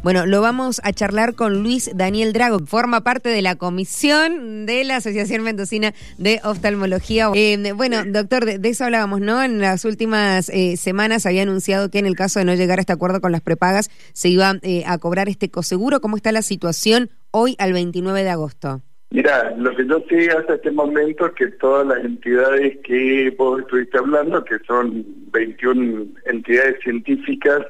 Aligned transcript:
Bueno, 0.00 0.26
lo 0.26 0.40
vamos 0.40 0.80
a 0.84 0.92
charlar 0.92 1.34
con 1.34 1.64
Luis 1.64 1.90
Daniel 1.92 2.32
Drago, 2.32 2.60
forma 2.60 3.02
parte 3.02 3.30
de 3.30 3.42
la 3.42 3.56
comisión 3.56 4.64
de 4.64 4.84
la 4.84 4.96
Asociación 4.96 5.42
Mendocina 5.42 5.92
de 6.18 6.40
Oftalmología. 6.44 7.32
Eh, 7.34 7.72
bueno, 7.74 8.04
doctor, 8.06 8.44
de, 8.44 8.68
eso 8.68 8.84
hablábamos, 8.84 9.20
¿no? 9.20 9.42
En 9.42 9.60
las 9.60 9.84
últimas 9.84 10.50
eh, 10.50 10.76
semanas 10.76 11.26
había 11.26 11.42
anunciado 11.42 11.90
que 11.90 11.98
en 11.98 12.06
el 12.06 12.14
caso 12.14 12.38
de 12.38 12.44
no 12.44 12.54
llegar 12.54 12.78
a 12.78 12.82
este 12.82 12.92
acuerdo 12.92 13.20
con 13.20 13.32
las 13.32 13.40
prepagas 13.40 13.90
se 14.12 14.28
iba 14.28 14.54
eh, 14.62 14.84
a 14.86 14.98
cobrar 14.98 15.28
este 15.28 15.50
coseguro. 15.50 16.00
¿Cómo 16.00 16.14
está 16.14 16.30
la 16.30 16.42
situación 16.42 17.10
hoy 17.32 17.56
al 17.58 17.72
29 17.72 18.22
de 18.22 18.30
agosto? 18.30 18.82
Mira, 19.10 19.52
lo 19.56 19.74
que 19.74 19.84
yo 19.84 20.00
sé 20.08 20.30
hasta 20.30 20.54
este 20.54 20.70
momento 20.70 21.26
es 21.26 21.32
que 21.32 21.46
todas 21.48 21.84
las 21.86 22.04
entidades 22.04 22.78
que 22.84 23.34
vos 23.36 23.58
estuviste 23.62 23.98
hablando, 23.98 24.44
que 24.44 24.58
son 24.64 25.04
21 25.32 26.06
entidades 26.26 26.76
científicas, 26.84 27.62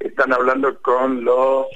están 0.00 0.32
hablando 0.32 0.80
con 0.80 1.24
los 1.24 1.66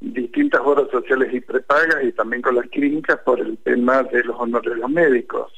distintas 0.00 0.60
obras 0.64 0.88
sociales 0.90 1.32
y 1.32 1.40
prepagas 1.40 2.04
y 2.04 2.12
también 2.12 2.42
con 2.42 2.54
las 2.54 2.68
clínicas 2.68 3.18
por 3.24 3.40
el 3.40 3.58
tema 3.58 4.02
de 4.04 4.24
los 4.24 4.38
honorarios 4.38 4.88
médicos. 4.88 5.52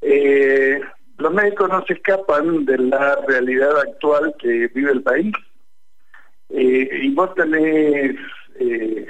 Eh, 0.00 0.80
los 1.18 1.32
médicos 1.32 1.68
no 1.68 1.84
se 1.86 1.94
escapan 1.94 2.64
de 2.64 2.78
la 2.78 3.16
realidad 3.26 3.78
actual 3.78 4.34
que 4.38 4.68
vive 4.68 4.90
el 4.90 5.02
país 5.02 5.32
eh, 6.50 6.88
y 7.02 7.14
vos 7.14 7.34
tenés 7.34 8.16
eh, 8.56 9.06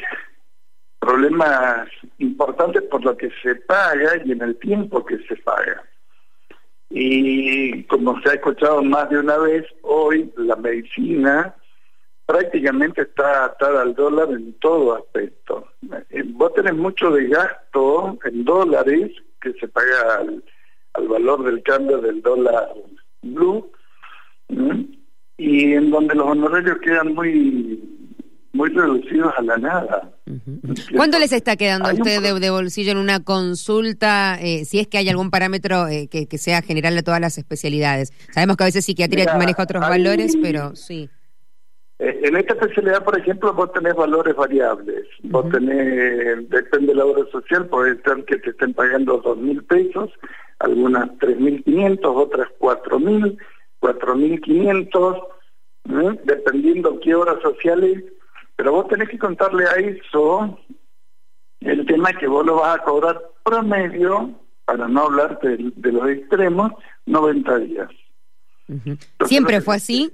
problemas 0.99 1.89
importantes 2.19 2.83
por 2.83 3.03
lo 3.05 3.17
que 3.17 3.31
se 3.43 3.55
paga 3.57 4.13
y 4.25 4.33
en 4.33 4.43
el 4.43 4.57
tiempo 4.59 5.05
que 5.05 5.19
se 5.27 5.37
paga. 5.37 5.83
Y 6.97 7.83
como 7.85 8.21
se 8.21 8.31
ha 8.31 8.35
escuchado 8.35 8.81
más 8.85 9.11
de 9.11 9.19
una 9.19 9.37
vez, 9.39 9.67
hoy 9.83 10.33
la 10.37 10.55
medicina 10.55 11.53
prácticamente 12.25 13.03
está 13.03 13.47
atada 13.47 13.83
al 13.83 13.97
dólar 13.97 14.31
en 14.31 14.53
todo 14.61 14.95
aspecto. 14.95 15.67
Eh, 16.11 16.23
vos 16.25 16.55
tenés 16.55 16.75
mucho 16.75 17.11
de 17.11 17.27
gasto 17.27 18.17
en 18.25 18.45
dólares 18.45 19.11
que 19.41 19.53
se 19.55 19.67
paga 19.67 20.19
al, 20.21 21.09
valor 21.09 21.43
del 21.43 21.65
cambio 21.65 21.99
del 21.99 22.23
dólar 22.23 22.69
blue 23.23 23.73
y 25.37 25.73
en 25.73 25.91
donde 25.91 26.15
los 26.15 26.29
honorarios 26.29 26.79
quedan 26.79 27.13
muy 27.13 27.83
muy 28.53 28.69
reducidos 28.69 29.35
a 29.37 29.43
la 29.43 29.57
nada. 29.57 30.14
¿Cuánto 30.95 31.19
les 31.19 31.33
está 31.33 31.57
quedando 31.57 31.89
a 31.89 31.95
ustedes 31.95 32.41
de, 32.41 32.51
bolsillo 32.51 32.93
en 32.93 32.99
una 32.99 33.21
consulta, 33.21 34.39
eh, 34.41 34.65
si 34.65 34.79
es 34.79 34.87
que 34.87 34.99
hay 34.99 35.09
algún 35.09 35.31
parámetro 35.31 35.89
eh, 35.89 36.09
que, 36.09 36.39
sea 36.39 36.63
general 36.63 36.95
de 36.95 37.03
todas 37.03 37.21
las 37.21 37.39
especialidades? 37.39 38.13
Sabemos 38.33 38.57
que 38.57 38.65
a 38.65 38.67
veces 38.67 38.85
psiquiatría 38.85 39.37
maneja 39.37 39.63
otros 39.63 39.81
valores, 39.81 40.37
pero 40.41 40.75
sí. 40.77 41.09
Eh, 41.99 42.21
en 42.25 42.37
esta 42.37 42.55
especialidad, 42.55 43.05
por 43.05 43.19
ejemplo, 43.19 43.53
vos 43.55 43.73
tenés 43.73 43.95
valores 43.95 44.35
variables. 44.35 45.07
Vos 45.23 45.49
tenés, 45.51 46.49
depende 46.51 46.89
de 46.89 46.95
la 46.95 47.07
obra 47.07 47.25
social, 47.31 47.67
puede 47.67 48.01
ser 48.03 48.25
que 48.25 48.39
te 48.39 48.51
estén 48.51 48.75
pagando 48.75 49.19
dos 49.19 49.39
mil 49.39 49.63
pesos, 49.65 50.11
algunas 50.59 51.11
tres 51.19 51.39
mil 51.39 51.63
quinientos, 51.65 52.15
otras 52.15 52.49
cuatro 52.59 52.99
mil, 52.99 53.39
cuatro 53.79 54.15
mil 54.17 54.41
quinientos, 54.41 55.19
dependiendo 56.25 56.99
qué 57.01 57.15
obras 57.15 57.41
sociales 57.43 58.03
pero 58.57 58.73
vos 58.73 58.89
tenés 58.89 59.09
que 59.09 59.19
contarle 59.19 59.65
a 59.67 59.73
eso 59.73 60.59
el 61.61 61.87
tema 61.87 62.13
que 62.13 62.27
vos 62.27 62.45
lo 62.45 62.57
vas 62.57 62.79
a 62.79 62.83
cobrar 62.83 63.21
promedio, 63.43 64.31
para 64.65 64.89
no 64.89 65.05
hablar 65.05 65.39
de, 65.41 65.93
los 65.93 66.09
extremos, 66.09 66.73
90 67.07 67.59
días. 67.59 67.91
¿Siempre 69.27 69.61
fue 69.61 69.77
así? 69.77 70.11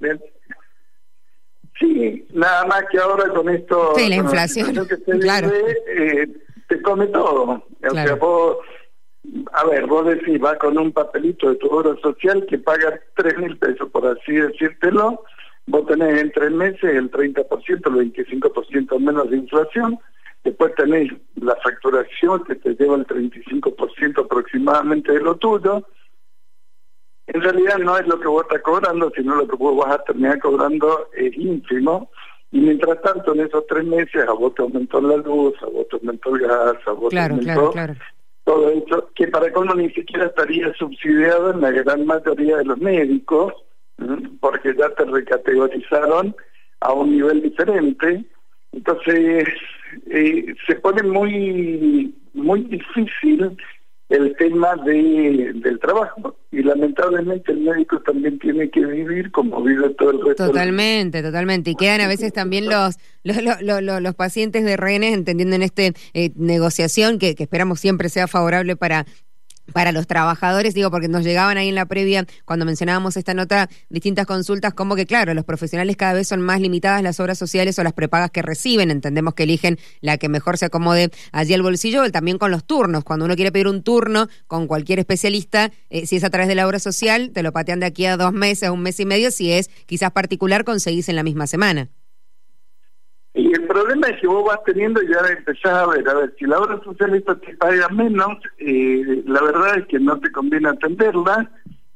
Sí, 1.79 2.27
nada 2.33 2.65
más 2.65 2.83
que 2.91 2.99
ahora 2.99 3.29
con 3.33 3.49
esto... 3.49 3.93
Sí, 3.95 4.07
la 4.07 4.15
inflación, 4.17 4.87
claro. 5.19 5.49
Eh, 5.87 6.27
te 6.67 6.81
come 6.81 7.07
todo. 7.07 7.65
O 7.89 7.93
sea, 7.93 8.15
vos, 8.15 8.57
a 9.53 9.65
ver, 9.65 9.87
vos 9.87 10.05
decís, 10.05 10.39
vas 10.39 10.57
con 10.57 10.77
un 10.77 10.91
papelito 10.91 11.49
de 11.49 11.55
tu 11.55 11.67
obra 11.67 11.95
social 12.01 12.45
que 12.47 12.57
paga 12.57 12.99
3 13.15 13.37
mil 13.37 13.57
pesos, 13.57 13.89
por 13.89 14.05
así 14.05 14.33
decírtelo, 14.33 15.23
vos 15.71 15.85
tenés 15.87 16.21
en 16.21 16.31
tres 16.31 16.51
meses 16.51 16.83
el 16.83 17.09
30%, 17.09 17.47
el 17.69 18.13
25% 18.13 18.99
menos 18.99 19.29
de 19.29 19.37
inflación, 19.37 19.99
después 20.43 20.75
tenés 20.75 21.11
la 21.35 21.55
facturación 21.63 22.43
que 22.43 22.55
te 22.55 22.75
lleva 22.75 22.95
el 22.97 23.07
35% 23.07 24.25
aproximadamente 24.25 25.13
de 25.13 25.21
lo 25.21 25.35
tuyo. 25.37 25.87
En 27.27 27.41
realidad 27.41 27.77
no 27.77 27.97
es 27.97 28.05
lo 28.05 28.19
que 28.19 28.27
vos 28.27 28.43
estás 28.43 28.61
cobrando, 28.61 29.11
sino 29.15 29.35
lo 29.35 29.47
que 29.47 29.55
vos 29.55 29.77
vas 29.77 29.95
a 29.95 30.03
terminar 30.03 30.39
cobrando 30.39 31.09
es 31.13 31.35
ínfimo. 31.37 32.11
Y 32.51 32.59
mientras 32.59 33.01
tanto, 33.01 33.33
en 33.33 33.41
esos 33.41 33.65
tres 33.67 33.85
meses, 33.85 34.27
a 34.27 34.33
vos 34.33 34.53
te 34.53 34.61
aumentó 34.61 34.99
la 34.99 35.15
luz, 35.17 35.53
a 35.61 35.67
vos 35.67 35.87
te 35.89 35.95
aumentó 35.95 36.35
el 36.35 36.41
gas, 36.41 36.75
a 36.85 36.91
vos 36.91 37.09
te 37.09 37.19
aumentó 37.19 37.71
todo 38.43 38.69
eso, 38.69 39.09
que 39.15 39.27
para 39.27 39.51
cómo 39.53 39.75
ni 39.75 39.89
siquiera 39.91 40.25
estaría 40.25 40.73
subsidiado 40.73 41.51
en 41.51 41.61
la 41.61 41.71
gran 41.71 42.05
mayoría 42.05 42.57
de 42.57 42.65
los 42.65 42.77
médicos, 42.79 43.53
porque 44.39 44.75
ya 44.77 44.89
te 44.89 45.05
recategorizaron 45.05 46.35
a 46.81 46.93
un 46.93 47.11
nivel 47.11 47.41
diferente. 47.41 48.25
Entonces, 48.71 49.47
eh, 50.09 50.55
se 50.67 50.75
pone 50.75 51.03
muy, 51.03 52.15
muy 52.33 52.61
difícil 52.63 53.57
el 54.11 54.35
tema 54.35 54.75
de, 54.83 55.51
del 55.55 55.79
trabajo 55.79 56.35
y 56.51 56.61
lamentablemente 56.63 57.53
el 57.53 57.61
médico 57.61 58.01
también 58.01 58.37
tiene 58.39 58.69
que 58.69 58.85
vivir 58.85 59.31
como 59.31 59.61
vive 59.63 59.89
todo 59.91 60.11
el 60.11 60.25
resto. 60.25 60.47
Totalmente, 60.47 61.23
totalmente. 61.23 61.71
Y 61.71 61.75
quedan 61.75 62.01
a 62.01 62.07
veces 62.07 62.33
también 62.33 62.65
los 62.65 62.97
los, 63.23 64.01
los, 64.01 64.15
pacientes 64.15 64.65
de 64.65 64.75
rehenes 64.75 65.13
entendiendo 65.13 65.55
en 65.55 65.61
esta 65.61 65.83
eh, 65.83 66.31
negociación 66.35 67.19
que, 67.19 67.35
que 67.35 67.43
esperamos 67.43 67.79
siempre 67.79 68.09
sea 68.09 68.27
favorable 68.27 68.75
para 68.75 69.05
para 69.73 69.91
los 69.91 70.07
trabajadores, 70.07 70.73
digo, 70.73 70.91
porque 70.91 71.07
nos 71.07 71.23
llegaban 71.23 71.57
ahí 71.57 71.69
en 71.69 71.75
la 71.75 71.85
previa, 71.85 72.25
cuando 72.45 72.65
mencionábamos 72.65 73.17
esta 73.17 73.33
nota, 73.33 73.69
distintas 73.89 74.25
consultas, 74.25 74.73
como 74.73 74.95
que, 74.95 75.05
claro, 75.05 75.33
los 75.33 75.45
profesionales 75.45 75.95
cada 75.97 76.13
vez 76.13 76.27
son 76.27 76.41
más 76.41 76.59
limitadas 76.59 77.01
las 77.03 77.19
obras 77.19 77.37
sociales 77.37 77.77
o 77.79 77.83
las 77.83 77.93
prepagas 77.93 78.31
que 78.31 78.41
reciben, 78.41 78.91
entendemos 78.91 79.33
que 79.33 79.43
eligen 79.43 79.79
la 80.01 80.17
que 80.17 80.29
mejor 80.29 80.57
se 80.57 80.65
acomode 80.65 81.11
allí 81.31 81.53
al 81.53 81.61
bolsillo, 81.61 82.09
también 82.11 82.37
con 82.37 82.51
los 82.51 82.65
turnos, 82.65 83.03
cuando 83.03 83.25
uno 83.25 83.35
quiere 83.35 83.51
pedir 83.51 83.67
un 83.67 83.83
turno 83.83 84.27
con 84.47 84.67
cualquier 84.67 84.99
especialista, 84.99 85.71
eh, 85.89 86.05
si 86.05 86.17
es 86.17 86.23
a 86.23 86.29
través 86.29 86.47
de 86.47 86.55
la 86.55 86.67
obra 86.67 86.79
social, 86.79 87.31
te 87.33 87.43
lo 87.43 87.51
patean 87.51 87.79
de 87.79 87.85
aquí 87.85 88.05
a 88.05 88.17
dos 88.17 88.33
meses, 88.33 88.69
un 88.69 88.81
mes 88.81 88.99
y 88.99 89.05
medio, 89.05 89.31
si 89.31 89.51
es 89.51 89.69
quizás 89.85 90.11
particular, 90.11 90.63
conseguís 90.63 91.09
en 91.09 91.15
la 91.15 91.23
misma 91.23 91.47
semana. 91.47 91.89
Y 93.33 93.53
el 93.53 93.65
problema 93.65 94.07
es 94.07 94.19
que 94.19 94.27
vos 94.27 94.45
vas 94.45 94.61
teniendo 94.65 95.01
y 95.01 95.07
ya 95.07 95.19
empezás 95.29 95.73
a 95.73 95.87
ver, 95.87 96.07
a 96.07 96.13
ver, 96.15 96.35
si 96.37 96.45
la 96.45 96.59
obra 96.59 96.81
socialista 96.83 97.35
te 97.35 97.55
paga 97.55 97.87
menos, 97.89 98.37
eh, 98.57 99.23
la 99.25 99.41
verdad 99.41 99.77
es 99.77 99.87
que 99.87 99.99
no 99.99 100.19
te 100.19 100.31
conviene 100.31 100.69
atenderla, 100.69 101.49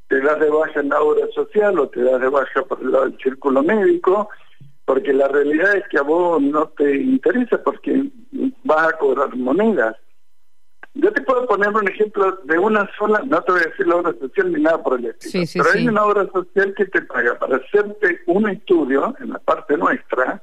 te 0.07 0.22
das 0.22 0.40
de 0.40 0.50
baja 0.50 0.79
en 0.79 0.90
la 0.90 1.01
obra 1.01 1.28
social 1.34 1.78
o 1.78 1.90
te 1.90 2.01
das 2.03 2.22
de 2.22 2.29
baja 2.29 2.63
por 2.63 2.81
el 2.81 2.91
lado 2.91 3.06
del 3.06 3.18
círculo 3.18 3.63
médico, 3.63 4.29
porque 4.85 5.12
la 5.12 5.28
realidad 5.28 5.75
es 5.75 5.84
que 5.90 5.97
a 5.97 6.03
vos 6.03 6.41
no 6.41 6.69
te 6.69 6.96
interesa 6.96 7.62
porque 7.62 8.09
vas 8.63 8.88
a 8.88 8.97
cobrar 8.97 9.35
monedas. 9.35 9.97
Yo 10.94 11.12
te 11.12 11.22
puedo 11.23 11.46
poner 11.46 11.69
un 11.69 11.90
ejemplo 11.90 12.40
de 12.46 12.57
una 12.57 12.90
sola, 12.97 13.22
no 13.25 13.41
te 13.41 13.52
voy 13.52 13.62
a 13.62 13.69
decir 13.69 13.85
la 13.85 13.97
obra 13.97 14.13
social 14.17 14.53
ni 14.53 14.62
nada 14.62 14.81
por 14.81 14.97
el 14.97 15.07
estilo, 15.07 15.44
pero 15.53 15.75
hay 15.75 15.88
una 15.90 16.06
obra 16.06 16.25
social 16.31 16.73
que 16.78 16.85
te 16.85 17.02
paga 17.02 17.38
para 17.38 17.57
hacerte 17.57 18.22
un 18.28 18.50
estudio 18.50 19.13
en 19.19 19.31
la 19.31 19.40
parte 19.40 19.75
nuestra, 19.75 20.41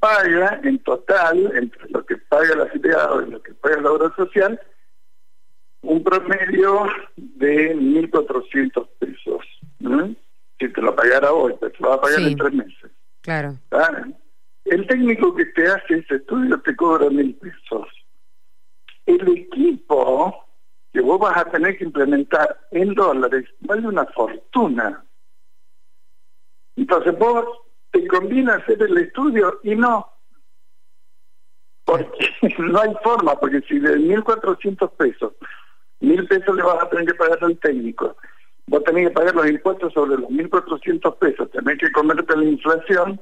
paga 0.00 0.60
en 0.62 0.78
total, 0.80 1.52
entre 1.56 1.88
lo 1.90 2.04
que 2.04 2.16
paga 2.16 2.52
el 2.54 2.60
afiliado 2.62 3.22
y 3.22 3.30
lo 3.30 3.42
que 3.42 3.54
paga 3.54 3.80
la 3.80 3.92
obra 3.92 4.14
social, 4.16 4.60
un 5.82 6.02
promedio 6.02 6.86
de 7.16 7.76
1.400 7.76 8.88
pesos. 8.98 9.46
Si 10.58 10.68
te 10.68 10.80
lo 10.80 10.94
pagara 10.94 11.32
hoy, 11.32 11.54
te 11.60 11.72
lo 11.78 11.90
va 11.90 11.94
a 11.96 12.00
pagar 12.00 12.20
en 12.20 12.36
tres 12.36 12.52
meses. 12.52 12.90
Claro. 13.20 13.58
¿Ah? 13.70 14.04
El 14.64 14.86
técnico 14.86 15.34
que 15.34 15.46
te 15.46 15.66
hace 15.66 15.98
ese 15.98 16.16
estudio 16.16 16.60
te 16.60 16.74
cobra 16.74 17.10
mil 17.10 17.34
pesos. 17.34 17.88
El 19.04 19.28
equipo 19.28 20.46
que 20.92 21.00
vos 21.00 21.18
vas 21.18 21.36
a 21.36 21.50
tener 21.50 21.76
que 21.76 21.84
implementar 21.84 22.66
en 22.70 22.94
dólares 22.94 23.44
vale 23.60 23.86
una 23.86 24.06
fortuna. 24.06 25.04
Entonces 26.76 27.18
vos 27.18 27.44
te 27.94 28.06
conviene 28.08 28.52
hacer 28.52 28.82
el 28.82 28.98
estudio 28.98 29.60
y 29.62 29.76
no. 29.76 30.10
Porque 31.84 32.28
no 32.58 32.80
hay 32.80 32.92
forma, 33.02 33.38
porque 33.38 33.60
si 33.68 33.78
de 33.78 33.96
1.400 33.96 34.90
pesos, 34.96 35.32
1.000 36.00 36.28
pesos 36.28 36.56
le 36.56 36.62
vas 36.62 36.82
a 36.82 36.90
tener 36.90 37.06
que 37.06 37.14
pagar 37.14 37.38
al 37.42 37.56
técnico, 37.58 38.16
vos 38.66 38.82
tenés 38.84 39.08
que 39.08 39.14
pagar 39.14 39.34
los 39.34 39.48
impuestos 39.48 39.92
sobre 39.92 40.16
los 40.16 40.28
1.400 40.28 41.18
pesos, 41.18 41.50
tenés 41.52 41.78
que 41.78 41.92
comerte 41.92 42.36
la 42.36 42.44
inflación, 42.44 43.20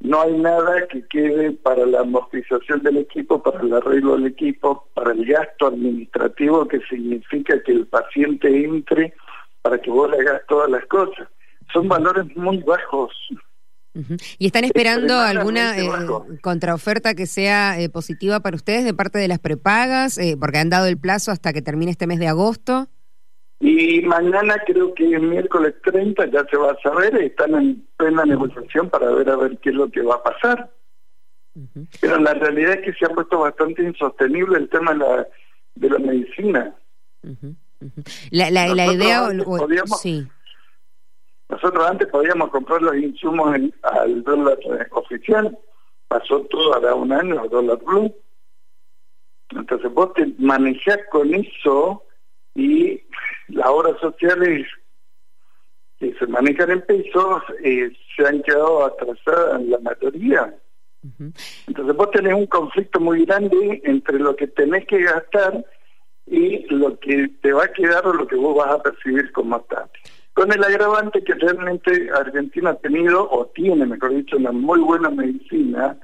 no 0.00 0.20
hay 0.20 0.32
nada 0.34 0.86
que 0.88 1.06
quede 1.08 1.52
para 1.52 1.86
la 1.86 2.00
amortización 2.00 2.82
del 2.82 2.98
equipo, 2.98 3.42
para 3.42 3.60
el 3.60 3.72
arreglo 3.72 4.16
del 4.16 4.26
equipo, 4.26 4.88
para 4.94 5.12
el 5.12 5.24
gasto 5.24 5.68
administrativo 5.68 6.68
que 6.68 6.80
significa 6.88 7.60
que 7.62 7.72
el 7.72 7.86
paciente 7.86 8.48
entre 8.64 9.14
para 9.62 9.78
que 9.80 9.90
vos 9.90 10.10
le 10.10 10.18
hagas 10.18 10.42
todas 10.46 10.70
las 10.70 10.84
cosas. 10.86 11.26
Son 11.72 11.88
valores 11.88 12.24
muy 12.36 12.58
bajos. 12.58 13.12
¿Y 14.38 14.46
están 14.46 14.64
esperando 14.64 15.18
alguna 15.18 15.76
eh, 15.78 15.88
contraoferta 16.40 17.14
que 17.14 17.26
sea 17.26 17.80
eh, 17.80 17.88
positiva 17.88 18.40
para 18.40 18.56
ustedes 18.56 18.84
de 18.84 18.94
parte 18.94 19.18
de 19.18 19.28
las 19.28 19.38
prepagas? 19.38 20.18
Eh, 20.18 20.36
porque 20.38 20.58
han 20.58 20.70
dado 20.70 20.86
el 20.86 20.98
plazo 20.98 21.32
hasta 21.32 21.52
que 21.52 21.62
termine 21.62 21.90
este 21.90 22.06
mes 22.06 22.18
de 22.18 22.28
agosto. 22.28 22.88
Y 23.60 24.02
mañana 24.02 24.54
creo 24.66 24.94
que 24.94 25.14
es 25.14 25.20
miércoles 25.20 25.74
30 25.82 26.26
ya 26.26 26.44
se 26.48 26.56
va 26.56 26.72
a 26.72 26.80
saber, 26.80 27.16
están 27.16 27.54
en 27.56 27.86
plena 27.96 28.24
negociación 28.24 28.88
para 28.88 29.10
ver 29.10 29.28
a 29.30 29.36
ver 29.36 29.58
qué 29.58 29.70
es 29.70 29.74
lo 29.74 29.90
que 29.90 30.02
va 30.02 30.16
a 30.16 30.22
pasar. 30.22 30.70
Pero 32.00 32.18
la 32.18 32.34
realidad 32.34 32.74
es 32.74 32.84
que 32.84 32.92
se 32.92 33.04
ha 33.04 33.08
puesto 33.08 33.40
bastante 33.40 33.82
insostenible 33.82 34.58
el 34.58 34.68
tema 34.68 34.92
de 34.92 34.98
la, 34.98 35.28
de 35.74 35.90
la 35.90 35.98
medicina. 35.98 36.76
La, 38.30 38.50
la, 38.50 38.68
la 38.74 38.92
idea... 38.92 39.28
sí. 40.00 40.28
Nosotros 41.60 41.88
antes 41.88 42.06
podíamos 42.06 42.50
comprar 42.50 42.80
los 42.80 42.96
insumos 42.96 43.52
al 43.82 44.22
dólar 44.22 44.58
oficial, 44.92 45.58
pasó 46.06 46.42
todo 46.42 46.74
ahora 46.74 46.94
un 46.94 47.12
año 47.12 47.40
al 47.40 47.48
dólar 47.48 47.78
blue. 47.84 48.14
Entonces 49.50 49.92
vos 49.92 50.14
te 50.14 50.32
manejás 50.38 51.00
con 51.10 51.34
eso 51.34 52.04
y 52.54 53.02
las 53.48 53.66
obras 53.66 53.98
sociales 54.00 54.68
que 55.98 56.14
se 56.14 56.28
manejan 56.28 56.70
en 56.70 56.82
pesos 56.82 57.42
eh, 57.64 57.90
se 58.16 58.24
han 58.24 58.40
quedado 58.42 58.84
atrasadas 58.84 59.60
en 59.60 59.70
la 59.70 59.78
mayoría. 59.80 60.56
Entonces 61.66 61.96
vos 61.96 62.10
tenés 62.12 62.34
un 62.34 62.46
conflicto 62.46 63.00
muy 63.00 63.24
grande 63.24 63.80
entre 63.82 64.20
lo 64.20 64.36
que 64.36 64.46
tenés 64.46 64.86
que 64.86 65.02
gastar 65.02 65.64
y 66.24 66.72
lo 66.72 66.96
que 67.00 67.28
te 67.42 67.52
va 67.52 67.64
a 67.64 67.72
quedar 67.72 68.06
o 68.06 68.12
lo 68.12 68.28
que 68.28 68.36
vos 68.36 68.56
vas 68.56 68.76
a 68.76 68.82
percibir 68.82 69.32
como 69.32 69.60
tal. 69.62 69.90
Con 70.38 70.52
el 70.52 70.62
agravante 70.62 71.24
que 71.24 71.34
realmente 71.34 72.10
Argentina 72.14 72.70
ha 72.70 72.74
tenido, 72.76 73.28
o 73.28 73.46
tiene, 73.46 73.84
mejor 73.84 74.14
dicho, 74.14 74.36
una 74.36 74.52
muy 74.52 74.78
buena 74.78 75.10
medicina, 75.10 75.98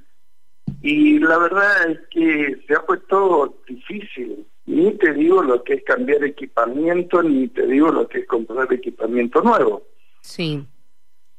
y 0.83 1.21
la 1.21 1.39
verdad 1.39 1.89
es 1.89 2.01
que 2.11 2.61
se 2.67 2.75
ha 2.75 2.85
puesto 2.85 3.63
difícil. 3.69 4.45
Ni 4.67 4.91
te 4.95 5.13
digo 5.13 5.41
lo 5.41 5.63
que 5.63 5.75
es 5.75 5.85
cambiar 5.85 6.25
equipamiento, 6.25 7.23
ni 7.23 7.47
te 7.47 7.65
digo 7.65 7.93
lo 7.93 8.09
que 8.09 8.19
es 8.23 8.27
comprar 8.27 8.73
equipamiento 8.73 9.41
nuevo. 9.41 9.85
Sí. 10.21 10.67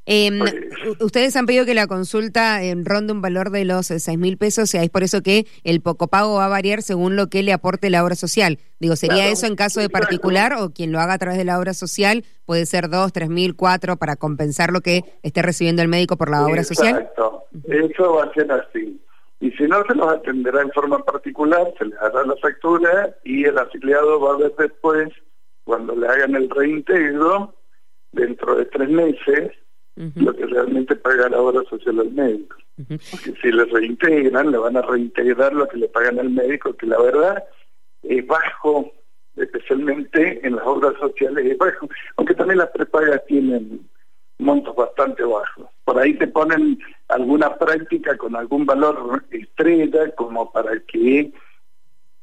Eh, 0.07 0.29
ustedes 0.99 1.35
han 1.35 1.47
pedido 1.47 1.65
que 1.65 1.73
la 1.73 1.87
consulta 1.87 2.63
eh, 2.63 2.75
ronde 2.83 3.13
un 3.13 3.21
valor 3.21 3.49
de 3.49 3.65
los 3.65 3.89
eh, 3.89 3.99
seis 3.99 4.19
mil 4.19 4.37
pesos, 4.37 4.73
y 4.73 4.77
es 4.77 4.89
por 4.89 5.03
eso 5.03 5.21
que 5.23 5.47
el 5.63 5.81
poco 5.81 6.07
pago 6.07 6.35
va 6.35 6.45
a 6.45 6.49
variar 6.49 6.83
según 6.83 7.15
lo 7.15 7.27
que 7.27 7.41
le 7.41 7.53
aporte 7.53 7.89
la 7.89 8.03
obra 8.03 8.15
social. 8.15 8.59
Digo, 8.79 8.95
¿sería 8.95 9.29
eso 9.29 9.47
en 9.47 9.55
caso 9.55 9.79
de 9.79 9.89
particular 9.89 10.53
o 10.53 10.71
quien 10.71 10.91
lo 10.91 10.99
haga 10.99 11.13
a 11.13 11.17
través 11.17 11.39
de 11.39 11.45
la 11.45 11.57
obra 11.57 11.73
social 11.73 12.23
puede 12.45 12.67
ser 12.67 12.89
dos, 12.89 13.13
tres 13.13 13.29
mil, 13.29 13.55
cuatro 13.55 13.97
para 13.97 14.15
compensar 14.15 14.71
lo 14.71 14.81
que 14.81 15.03
esté 15.23 15.41
recibiendo 15.41 15.81
el 15.81 15.87
médico 15.87 16.17
por 16.17 16.29
la 16.29 16.45
obra 16.45 16.63
social? 16.63 16.95
Exacto, 16.97 17.45
eso 17.67 18.13
va 18.13 18.25
a 18.25 18.33
ser 18.33 18.51
así. 18.51 19.01
Y 19.39 19.51
si 19.51 19.63
no, 19.63 19.83
se 19.85 19.95
los 19.95 20.07
atenderá 20.07 20.61
en 20.61 20.71
forma 20.71 21.03
particular, 21.03 21.73
se 21.77 21.85
les 21.85 21.99
hará 21.99 22.25
la 22.25 22.35
factura 22.37 23.15
y 23.23 23.43
el 23.45 23.57
afiliado 23.57 24.19
va 24.19 24.35
a 24.35 24.37
ver 24.37 24.53
después, 24.57 25.09
cuando 25.63 25.95
le 25.95 26.07
hagan 26.07 26.35
el 26.35 26.49
reintegro, 26.49 27.55
dentro 28.11 28.55
de 28.55 28.65
tres 28.65 28.89
meses, 28.89 29.51
lo 29.95 30.35
que 30.35 30.45
realmente 30.45 30.95
paga 30.95 31.29
la 31.29 31.39
obra 31.39 31.63
social 31.69 31.99
al 31.99 32.11
médico. 32.11 32.57
Porque 32.75 33.33
si 33.41 33.51
le 33.51 33.65
reintegran, 33.65 34.51
le 34.51 34.57
van 34.57 34.77
a 34.77 34.81
reintegrar 34.81 35.53
lo 35.53 35.67
que 35.67 35.77
le 35.77 35.87
pagan 35.87 36.19
al 36.19 36.29
médico, 36.29 36.73
que 36.73 36.85
la 36.85 37.01
verdad 37.01 37.43
es 38.03 38.25
bajo, 38.27 38.91
especialmente 39.37 40.45
en 40.45 40.55
las 40.55 40.65
obras 40.65 40.93
sociales 40.99 41.45
es 41.45 41.57
bajo, 41.57 41.89
aunque 42.17 42.35
también 42.35 42.59
las 42.59 42.69
prepagas 42.69 43.25
tienen 43.25 43.87
montos 44.37 44.75
bastante 44.75 45.23
bajos. 45.23 45.67
Por 45.85 45.97
ahí 45.97 46.13
te 46.15 46.27
ponen 46.27 46.77
alguna 47.07 47.55
práctica 47.57 48.17
con 48.17 48.35
algún 48.35 48.65
valor 48.65 49.23
estrella 49.31 50.11
como 50.15 50.51
para 50.51 50.77
que 50.81 51.31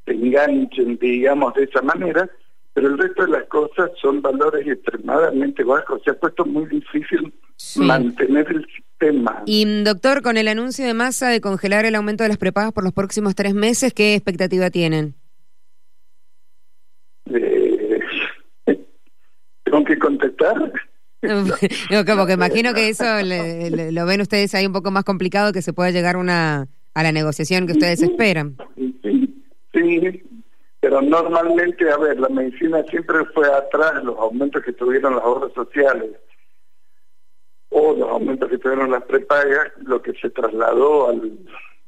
te 0.05 0.13
enganchen, 0.13 0.99
digamos, 0.99 1.55
de 1.55 1.65
esa 1.65 1.81
manera, 1.81 2.29
pero 2.75 2.89
el 2.89 2.99
resto 2.99 3.25
de 3.25 3.33
las 3.33 3.45
cosas 3.45 3.91
son 4.01 4.21
valores 4.21 4.67
extremadamente 4.67 5.65
bajos. 5.65 6.03
Se 6.05 6.11
ha 6.11 6.15
puesto 6.15 6.45
muy 6.45 6.67
difícil 6.67 7.33
mantener 7.77 8.47
el 8.49 8.67
sistema. 8.67 9.43
Y 9.47 9.83
doctor, 9.83 10.23
con 10.23 10.37
el 10.37 10.49
anuncio 10.49 10.85
de 10.85 10.95
masa 10.95 11.29
de 11.29 11.41
congelar 11.41 11.85
el 11.85 11.95
aumento 11.95 12.23
de 12.23 12.29
las 12.29 12.39
prepagas 12.39 12.73
por 12.73 12.85
los 12.85 12.93
próximos 12.93 13.35
tres 13.35 13.55
meses, 13.55 13.93
¿qué 13.93 14.15
expectativa 14.15 14.71
tienen? 14.71 15.15
Eh, 17.33 18.01
¿Tengo 19.65 19.85
que 19.85 19.99
contestar? 19.99 20.73
no, 21.23 22.05
como 22.05 22.27
que 22.27 22.33
imagino 22.33 22.75
que 22.75 22.89
eso 22.89 23.05
lo 23.23 24.07
ven 24.07 24.21
ustedes 24.21 24.55
ahí 24.55 24.67
un 24.67 24.73
poco 24.73 24.91
más 24.91 25.05
complicado 25.05 25.53
que 25.53 25.63
se 25.63 25.73
pueda 25.73 25.91
llegar 25.91 26.17
una 26.17 26.69
a 26.95 27.03
la 27.03 27.13
negociación 27.13 27.67
que 27.67 27.73
ustedes 27.73 28.03
esperan. 28.03 28.57
Sí, 28.77 29.43
sí, 29.73 30.23
pero 30.81 31.01
normalmente, 31.01 31.89
a 31.91 31.97
ver, 31.97 32.19
la 32.19 32.29
medicina 32.29 32.83
siempre 32.91 33.25
fue 33.33 33.47
atrás 33.47 34.03
los 34.05 34.19
aumentos 34.19 34.63
que 34.63 34.73
tuvieron 34.73 35.15
las 35.15 35.25
obras 35.25 35.53
sociales 35.55 36.11
o 37.73 37.95
los 37.95 38.09
aumentos 38.09 38.49
que 38.49 38.59
tuvieron 38.59 38.91
las 38.91 39.05
prepagas, 39.05 39.73
lo 39.85 40.03
que 40.03 40.13
se 40.15 40.31
trasladó 40.31 41.09
al, 41.09 41.39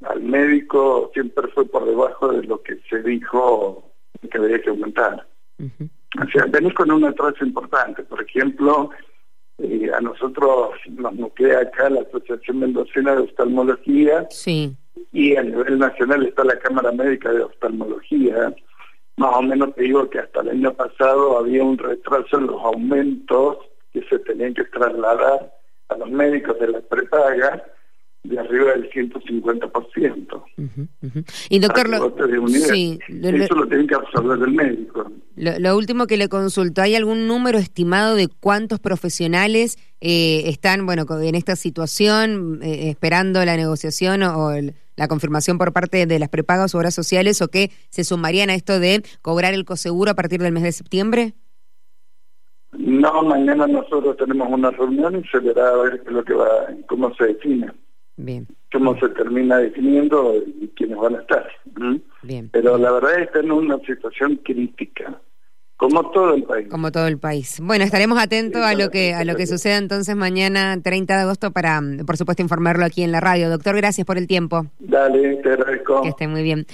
al 0.05 0.23
médico 0.23 1.11
siempre 1.13 1.49
fue 1.49 1.67
por 1.67 1.85
debajo 1.85 2.29
de 2.33 2.43
lo 2.45 2.63
que 2.63 2.79
se 2.89 3.03
dijo 3.03 3.93
que 4.31 4.39
había 4.39 4.61
que 4.61 4.71
aumentar. 4.71 5.27
O 5.59 6.31
sea, 6.33 6.47
venís 6.49 6.75
con 6.75 6.91
un 6.91 7.05
atraso 7.05 7.45
importante. 7.45 8.03
Por 8.05 8.23
ejemplo, 8.23 8.91
eh, 9.59 9.91
a 9.95 10.01
nosotros 10.01 10.71
nos 10.89 11.15
nuclea 11.15 11.61
acá 11.61 11.91
la 11.91 12.01
Asociación 12.03 12.61
Mendocina 12.61 13.15
de 13.15 13.23
Oftalmología 13.23 14.27
sí. 14.31 14.75
y 15.13 15.37
a 15.37 15.43
nivel 15.43 15.79
nacional 15.79 16.25
está 16.27 16.45
la 16.45 16.59
Cámara 16.59 16.93
Médica 16.93 17.31
de 17.31 17.43
Oftalmología 17.43 18.55
más 19.17 19.37
o 19.37 19.43
menos 19.43 19.75
te 19.75 19.83
digo 19.83 20.11
que 20.11 20.19
hasta 20.19 20.41
el 20.41 20.51
año 20.51 20.75
pasado 20.75 21.39
había 21.39 21.63
un 21.63 21.79
retraso 21.79 22.37
en 22.37 22.47
los 22.47 22.61
aumentos 22.63 23.59
que 23.93 24.03
se 24.09 24.19
tenían 24.21 24.55
que 24.55 24.65
trasladar 24.65 25.54
a 25.89 25.97
los 25.97 26.11
médicos 26.11 26.59
de 26.59 26.69
la 26.69 26.81
prepaga 26.81 27.65
de 28.25 28.39
arriba 28.39 28.73
del 28.73 28.91
150%. 28.91 30.45
Y 31.51 31.59
doctor, 31.59 31.89
lo, 31.91 32.15
sí, 32.49 32.99
eso 33.09 33.55
lo 33.55 33.69
tienen 33.69 33.87
que 33.87 33.95
absorber 33.95 34.49
el 34.49 34.55
médico. 34.55 35.13
Lo, 35.37 35.77
último 35.77 36.07
que 36.07 36.17
le 36.17 36.29
consulto, 36.29 36.81
¿hay 36.81 36.95
algún 36.95 37.29
número 37.29 37.59
estimado 37.59 38.17
de 38.17 38.29
cuántos 38.29 38.81
profesionales 38.81 39.77
eh, 40.01 40.45
están, 40.47 40.87
bueno, 40.87 41.05
en 41.21 41.35
esta 41.35 41.55
situación, 41.55 42.61
eh, 42.63 42.89
esperando 42.89 43.45
la 43.45 43.57
negociación 43.57 44.23
o, 44.23 44.53
la 44.97 45.09
confirmación 45.09 45.59
por 45.59 45.73
parte 45.73 46.07
de 46.07 46.19
las 46.19 46.29
prepagas 46.29 46.75
o 46.75 46.79
obras 46.79 46.95
sociales 46.95 47.43
o 47.43 47.49
que 47.49 47.71
se 47.91 48.05
sumarían 48.05 48.49
a 48.49 48.55
esto 48.55 48.81
de 48.81 49.03
cobrar 49.23 49.53
el 49.53 49.65
coseguro 49.65 50.13
a 50.13 50.15
partir 50.15 50.41
del 50.41 50.53
mes 50.53 50.63
de 50.63 50.73
septiembre? 50.73 51.35
No, 52.79 53.23
mañana 53.23 53.67
nosotros 53.67 54.17
tenemos 54.17 54.49
una 54.51 54.71
reunión 54.71 55.17
y 55.17 55.29
se 55.29 55.39
verá 55.39 55.69
a 55.69 55.77
ver 55.77 56.03
qué 56.03 56.11
lo 56.11 56.25
que 56.25 56.35
va, 56.35 56.69
cómo 56.87 57.15
se 57.15 57.27
define. 57.27 57.71
Bien. 58.17 58.47
Cómo 58.73 58.99
se 58.99 59.09
termina 59.11 59.59
definiendo 59.59 60.35
y 60.61 60.69
quiénes 60.77 60.99
van 60.99 61.17
a 61.17 61.21
estar. 61.21 61.47
Bien. 62.23 62.49
Pero 62.53 62.79
la 62.79 62.93
verdad 62.93 63.21
está 63.21 63.41
en 63.41 63.53
una 63.53 63.79
situación 63.79 64.37
crítica. 64.45 65.21
Como 65.77 66.11
todo 66.13 66.35
el 66.35 66.45
país. 66.45 66.69
Como 66.69 66.93
todo 66.93 67.09
el 67.09 67.19
país. 67.19 67.59
Bueno, 67.61 67.85
estaremos 67.85 68.19
atentos 68.19 68.63
a 68.63 68.75
lo 68.75 68.91
que 68.91 69.13
a 69.13 69.25
lo 69.25 69.35
que 69.35 69.47
suceda 69.47 69.77
entonces 69.77 70.15
mañana 70.15 70.81
30 70.81 71.17
de 71.17 71.23
agosto 71.23 71.51
para, 71.51 71.81
por 72.07 72.17
supuesto, 72.17 72.43
informarlo 72.43 72.85
aquí 72.85 73.03
en 73.03 73.11
la 73.11 73.21
radio. 73.21 73.51
Doctor, 73.51 73.77
gracias 73.77 74.07
por 74.07 74.17
el 74.17 74.29
tiempo. 74.29 74.67
Dale, 74.79 75.37
te 75.37 75.53
agradezco. 75.53 76.03
Que 76.03 76.11
esté 76.11 76.29
muy 76.29 76.45
bien. 76.45 76.67